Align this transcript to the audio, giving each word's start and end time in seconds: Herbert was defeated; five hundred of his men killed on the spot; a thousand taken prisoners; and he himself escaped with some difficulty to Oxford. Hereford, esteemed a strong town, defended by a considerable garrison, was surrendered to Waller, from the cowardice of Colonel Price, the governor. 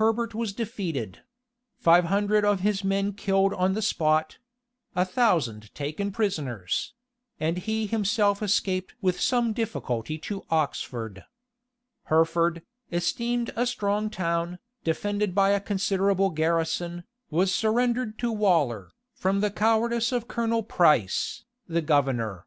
Herbert 0.00 0.34
was 0.34 0.54
defeated; 0.54 1.24
five 1.76 2.06
hundred 2.06 2.42
of 2.42 2.60
his 2.60 2.82
men 2.82 3.12
killed 3.12 3.52
on 3.52 3.74
the 3.74 3.82
spot; 3.82 4.38
a 4.96 5.04
thousand 5.04 5.74
taken 5.74 6.10
prisoners; 6.10 6.94
and 7.38 7.58
he 7.58 7.84
himself 7.86 8.42
escaped 8.42 8.94
with 9.02 9.20
some 9.20 9.52
difficulty 9.52 10.16
to 10.20 10.46
Oxford. 10.48 11.26
Hereford, 12.06 12.62
esteemed 12.90 13.50
a 13.56 13.66
strong 13.66 14.08
town, 14.08 14.58
defended 14.84 15.34
by 15.34 15.50
a 15.50 15.60
considerable 15.60 16.30
garrison, 16.30 17.04
was 17.28 17.54
surrendered 17.54 18.18
to 18.20 18.32
Waller, 18.32 18.92
from 19.12 19.42
the 19.42 19.50
cowardice 19.50 20.12
of 20.12 20.28
Colonel 20.28 20.62
Price, 20.62 21.44
the 21.66 21.82
governor. 21.82 22.46